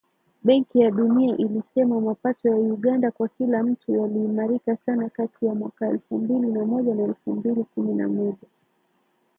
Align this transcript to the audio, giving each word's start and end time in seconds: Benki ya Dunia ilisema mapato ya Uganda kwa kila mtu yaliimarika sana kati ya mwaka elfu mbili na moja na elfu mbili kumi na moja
Benki 0.43 0.79
ya 0.79 0.91
Dunia 0.91 1.37
ilisema 1.37 2.01
mapato 2.01 2.49
ya 2.49 2.55
Uganda 2.55 3.11
kwa 3.11 3.27
kila 3.27 3.63
mtu 3.63 3.95
yaliimarika 3.95 4.77
sana 4.77 5.09
kati 5.09 5.45
ya 5.45 5.55
mwaka 5.55 5.87
elfu 5.89 6.17
mbili 6.17 6.51
na 6.51 6.65
moja 6.65 6.95
na 6.95 7.03
elfu 7.03 7.33
mbili 7.33 7.63
kumi 7.75 7.93
na 7.93 8.07
moja 8.07 8.47